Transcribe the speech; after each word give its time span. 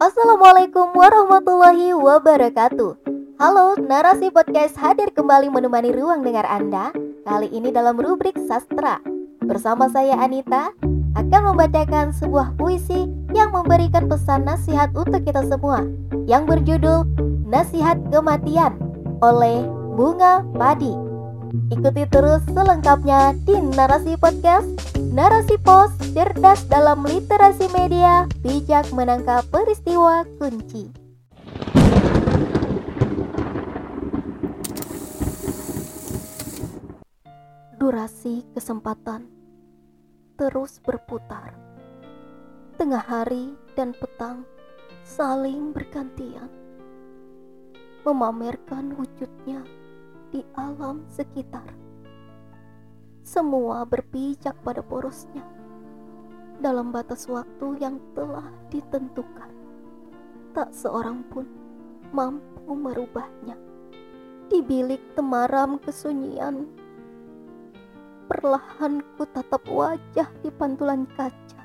Assalamualaikum 0.00 0.96
warahmatullahi 0.96 1.92
wabarakatuh. 1.92 2.96
Halo, 3.36 3.76
narasi 3.76 4.32
podcast 4.32 4.72
hadir 4.80 5.12
kembali 5.12 5.52
menemani 5.52 5.92
ruang 5.92 6.24
dengar 6.24 6.48
Anda. 6.48 6.88
Kali 7.28 7.52
ini 7.52 7.68
dalam 7.68 8.00
rubrik 8.00 8.32
sastra. 8.48 8.96
Bersama 9.44 9.92
saya 9.92 10.16
Anita 10.16 10.72
akan 11.12 11.52
membacakan 11.52 12.16
sebuah 12.16 12.56
puisi 12.56 13.12
yang 13.36 13.52
memberikan 13.52 14.08
pesan 14.08 14.48
nasihat 14.48 14.88
untuk 14.96 15.20
kita 15.20 15.44
semua 15.44 15.84
yang 16.24 16.48
berjudul 16.48 17.04
Nasihat 17.44 18.00
Kematian 18.08 18.80
oleh 19.20 19.68
Bunga 20.00 20.40
Padi. 20.56 21.09
Ikuti 21.50 22.06
terus 22.06 22.46
selengkapnya 22.46 23.34
di 23.42 23.58
Narasi 23.58 24.14
Podcast 24.14 24.70
Narasi 25.10 25.58
Pos, 25.58 25.90
cerdas 26.14 26.62
dalam 26.70 27.02
literasi 27.02 27.66
media, 27.74 28.30
bijak 28.46 28.86
menangkap 28.94 29.42
peristiwa 29.50 30.22
kunci. 30.38 30.94
Durasi 37.82 38.46
kesempatan 38.54 39.26
terus 40.38 40.78
berputar. 40.78 41.58
Tengah 42.78 43.02
hari 43.02 43.58
dan 43.74 43.90
petang 43.98 44.46
saling 45.02 45.74
bergantian. 45.74 46.46
Memamerkan 48.06 48.94
wujudnya 48.94 49.79
di 50.30 50.46
alam 50.54 51.04
sekitar 51.10 51.66
semua 53.20 53.86
berpijak 53.86 54.58
pada 54.64 54.80
porosnya 54.80 55.44
dalam 56.60 56.92
batas 56.92 57.24
waktu 57.24 57.80
yang 57.80 57.96
telah 58.12 58.44
ditentukan. 58.68 59.48
Tak 60.52 60.76
seorang 60.76 61.24
pun 61.32 61.48
mampu 62.12 62.74
merubahnya. 62.76 63.56
Di 64.50 64.60
bilik 64.60 65.14
temaram 65.16 65.78
kesunyian, 65.78 66.68
perlahan 68.26 69.00
ku 69.14 69.24
tatap 69.30 69.62
wajah 69.70 70.28
di 70.42 70.50
pantulan 70.50 71.06
kaca. 71.14 71.62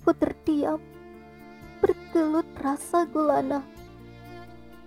Aku 0.00 0.10
terdiam, 0.16 0.80
bergelut 1.84 2.48
rasa 2.64 3.04
gulana, 3.04 3.60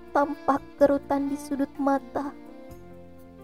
tampak 0.09 0.61
kerutan 0.77 1.29
di 1.29 1.37
sudut 1.37 1.71
mata 1.77 2.33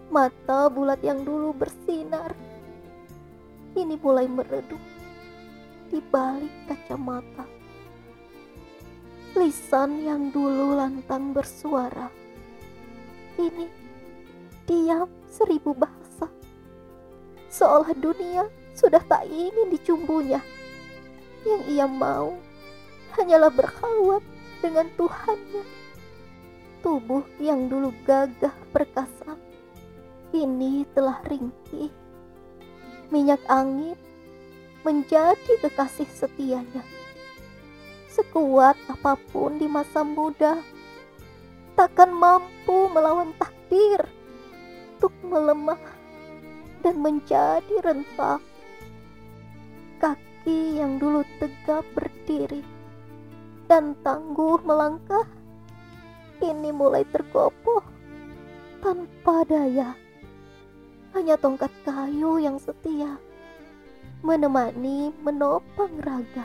Mata 0.06 0.70
bulat 0.70 1.02
yang 1.02 1.26
dulu 1.26 1.50
bersinar 1.50 2.30
ini 3.76 3.98
mulai 4.00 4.24
meredup 4.24 4.80
di 5.92 6.00
balik 6.00 6.54
kacamata. 6.64 7.44
Lisan 9.36 10.00
yang 10.00 10.32
dulu 10.32 10.80
lantang 10.80 11.36
bersuara 11.36 12.08
ini 13.36 13.68
diam 14.64 15.10
seribu 15.28 15.76
bahasa. 15.76 16.30
Seolah 17.52 17.92
dunia 17.98 18.48
sudah 18.72 19.02
tak 19.04 19.28
ingin 19.28 19.68
dicumbunya. 19.68 20.40
Yang 21.44 21.62
ia 21.68 21.86
mau 21.86 22.32
hanyalah 23.18 23.52
berkhawat 23.52 24.24
dengan 24.64 24.88
Tuhannya. 24.96 25.85
Tubuh 26.84 27.24
yang 27.40 27.68
dulu 27.68 27.92
gagah 28.04 28.54
perkasa 28.72 29.36
kini 30.30 30.84
telah 30.92 31.22
ringkih. 31.24 31.88
Minyak 33.08 33.40
angin 33.46 33.96
menjadi 34.82 35.52
kekasih 35.62 36.06
setianya. 36.10 36.84
Sekuat 38.10 38.76
apa 38.88 39.18
pun 39.32 39.58
di 39.58 39.66
masa 39.66 40.06
muda, 40.06 40.60
takkan 41.76 42.12
mampu 42.14 42.88
melawan 42.92 43.34
takdir 43.36 44.00
untuk 44.96 45.12
melemah 45.26 45.80
dan 46.80 47.02
menjadi 47.02 47.76
rentak. 47.82 48.40
Kaki 50.00 50.80
yang 50.80 50.96
dulu 51.02 51.24
tegap 51.42 51.84
berdiri 51.92 52.62
dan 53.66 53.98
tangguh 54.00 54.62
melangkah, 54.62 55.26
kini 56.38 56.70
mulai 56.72 57.02
tergopoh 57.08 57.84
tanpa 58.84 59.42
daya 59.48 59.96
hanya 61.16 61.40
tongkat 61.40 61.72
kayu 61.84 62.36
yang 62.36 62.60
setia 62.60 63.16
menemani 64.26 65.12
menopang 65.22 65.92
raga. 66.00 66.44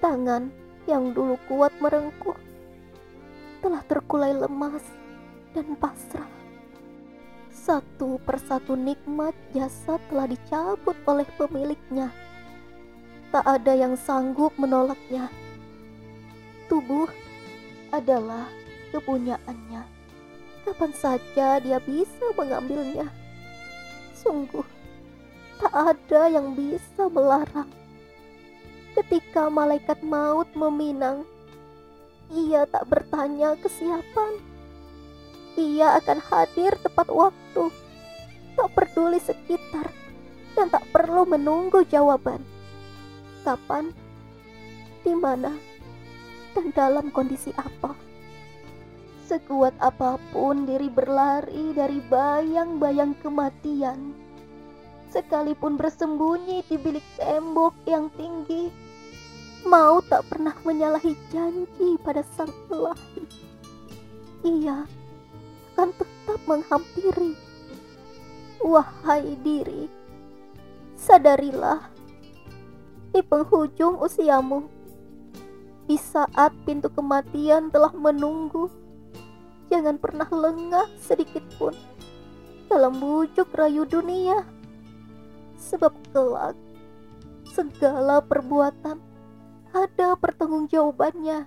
Tangan 0.00 0.48
yang 0.88 1.12
dulu 1.12 1.36
kuat 1.46 1.70
merengkuh 1.78 2.36
telah 3.60 3.84
terkulai 3.84 4.32
lemas 4.32 4.82
dan 5.52 5.76
pasrah. 5.76 6.28
Satu 7.52 8.16
persatu 8.24 8.72
nikmat 8.74 9.36
jasa 9.52 10.00
telah 10.08 10.26
dicabut 10.26 10.96
oleh 11.04 11.28
pemiliknya. 11.36 12.08
Tak 13.30 13.44
ada 13.46 13.72
yang 13.76 13.94
sanggup 13.94 14.50
menolaknya. 14.56 15.28
Tubuh 16.66 17.06
adalah 17.90 18.46
kepunyaannya. 18.94 19.82
Kapan 20.66 20.92
saja 20.94 21.58
dia 21.58 21.78
bisa 21.82 22.30
mengambilnya. 22.38 23.10
Sungguh, 24.14 24.66
tak 25.58 25.72
ada 25.72 26.28
yang 26.28 26.54
bisa 26.54 27.08
melarang. 27.10 27.68
Ketika 28.94 29.48
malaikat 29.48 30.02
maut 30.02 30.50
meminang, 30.52 31.24
ia 32.30 32.66
tak 32.68 32.86
bertanya 32.86 33.56
kesiapan. 33.58 34.38
Ia 35.58 35.98
akan 35.98 36.18
hadir 36.30 36.76
tepat 36.78 37.10
waktu, 37.10 37.74
tak 38.54 38.68
peduli 38.76 39.18
sekitar, 39.18 39.90
dan 40.54 40.70
tak 40.70 40.86
perlu 40.94 41.26
menunggu 41.26 41.82
jawaban. 41.88 42.42
Kapan, 43.42 43.90
di 45.02 45.16
mana, 45.16 45.69
dan 46.56 46.74
dalam 46.74 47.10
kondisi 47.14 47.54
apa. 47.56 47.94
Sekuat 49.30 49.78
apa 49.78 50.18
pun 50.34 50.66
diri 50.66 50.90
berlari 50.90 51.70
dari 51.70 52.02
bayang-bayang 52.10 53.14
kematian, 53.22 54.10
sekalipun 55.14 55.78
bersembunyi 55.78 56.66
di 56.66 56.74
bilik 56.74 57.06
tembok 57.14 57.74
yang 57.86 58.10
tinggi, 58.18 58.66
mau 59.62 60.02
tak 60.02 60.26
pernah 60.26 60.54
menyalahi 60.66 61.14
janji 61.30 61.94
pada 62.02 62.26
sang 62.34 62.50
Ilahi. 62.70 63.22
Ia 64.40 64.82
akan 65.76 65.88
tetap 65.94 66.40
menghampiri. 66.50 67.32
Wahai 68.60 69.40
diri, 69.40 69.88
sadarilah 70.98 71.80
di 73.14 73.24
penghujung 73.24 73.96
usiamu, 73.96 74.79
di 75.90 75.98
saat 75.98 76.54
pintu 76.62 76.86
kematian 76.94 77.74
telah 77.74 77.90
menunggu 77.90 78.70
Jangan 79.70 80.02
pernah 80.02 80.26
lengah 80.26 80.90
sedikit 80.98 81.46
pun 81.54 81.70
dalam 82.66 82.98
bujuk 82.98 83.54
rayu 83.54 83.86
dunia. 83.86 84.42
Sebab 85.54 85.94
kelak 86.10 86.58
segala 87.46 88.18
perbuatan 88.18 88.98
ada 89.70 90.18
pertanggungjawabannya. 90.18 91.46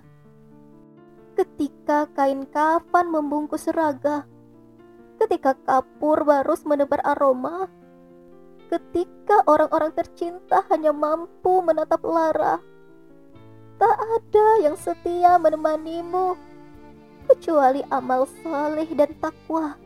Ketika 1.36 2.08
kain 2.16 2.48
kafan 2.48 3.12
membungkus 3.12 3.68
raga, 3.68 4.24
ketika 5.20 5.52
kapur 5.68 6.24
barus 6.24 6.64
menebar 6.64 7.04
aroma, 7.04 7.68
ketika 8.72 9.44
orang-orang 9.44 9.92
tercinta 9.92 10.64
hanya 10.72 10.96
mampu 10.96 11.60
menatap 11.60 12.00
lara, 12.08 12.56
tak 13.84 14.00
ada 14.00 14.48
yang 14.64 14.76
setia 14.80 15.36
menemanimu 15.36 16.40
kecuali 17.28 17.84
amal 17.92 18.24
saleh 18.40 18.88
dan 18.96 19.12
takwa. 19.20 19.76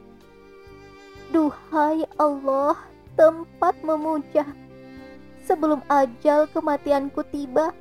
Duhai 1.34 2.06
Allah, 2.14 2.78
tempat 3.18 3.74
memuja. 3.82 4.46
Sebelum 5.42 5.82
ajal 5.90 6.46
kematianku 6.54 7.26
tiba, 7.34 7.74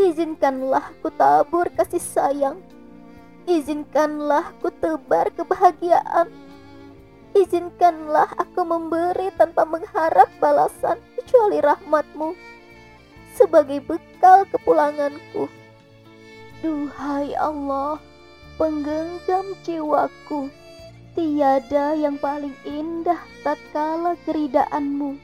izinkanlah 0.00 0.88
ku 1.04 1.12
tabur 1.12 1.68
kasih 1.76 2.00
sayang. 2.00 2.64
Izinkanlah 3.44 4.56
ku 4.64 4.72
tebar 4.72 5.28
kebahagiaan. 5.36 6.32
Izinkanlah 7.36 8.32
aku 8.40 8.64
memberi 8.64 9.28
tanpa 9.36 9.68
mengharap 9.68 10.32
balasan 10.40 10.96
kecuali 11.12 11.60
rahmatmu 11.60 12.54
sebagai 13.34 13.82
bekal 13.82 14.46
kepulanganku. 14.48 15.50
Duhai 16.62 17.34
Allah, 17.36 18.00
penggenggam 18.56 19.58
jiwaku. 19.66 20.48
Tiada 21.14 21.94
yang 21.94 22.18
paling 22.18 22.54
indah 22.66 23.18
tatkala 23.46 24.18
keridaanmu 24.26 25.14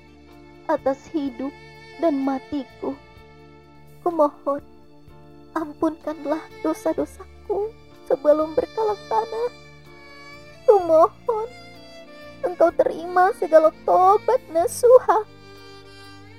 atas 0.70 1.02
hidup 1.10 1.50
dan 1.98 2.22
matiku. 2.22 2.94
Kumohon 4.06 4.62
Ampunkanlah 5.50 6.46
dosa-dosaku 6.62 7.74
sebelum 8.06 8.54
berkalak 8.54 9.02
tanah. 9.10 9.50
Kumohon, 10.62 11.50
engkau 12.46 12.70
terima 12.70 13.34
segala 13.34 13.74
tobat 13.82 14.38
nasuha. 14.54 15.26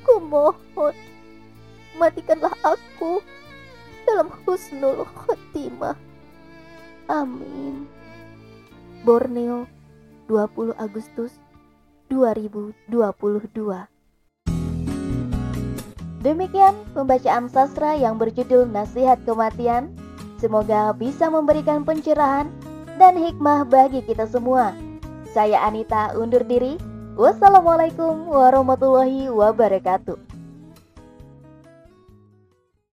Kumohon, 0.08 0.96
matikanlah 2.02 2.58
aku 2.66 3.22
dalam 4.10 4.34
husnul 4.42 5.06
khotimah. 5.06 5.94
Amin. 7.06 7.86
Borneo, 9.06 9.70
20 10.26 10.74
Agustus 10.82 11.38
2022 12.10 12.90
Demikian 16.22 16.78
pembacaan 16.94 17.50
sastra 17.50 17.98
yang 17.98 18.22
berjudul 18.22 18.70
Nasihat 18.70 19.18
Kematian. 19.26 19.90
Semoga 20.38 20.94
bisa 20.94 21.30
memberikan 21.34 21.82
pencerahan 21.82 22.50
dan 23.02 23.18
hikmah 23.18 23.66
bagi 23.66 24.06
kita 24.06 24.30
semua. 24.30 24.74
Saya 25.34 25.66
Anita 25.66 26.14
undur 26.14 26.46
diri. 26.46 26.78
Wassalamualaikum 27.18 28.30
warahmatullahi 28.30 29.34
wabarakatuh. 29.34 30.31